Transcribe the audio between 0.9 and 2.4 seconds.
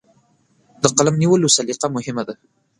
قلم نیولو سلیقه مهمه ده.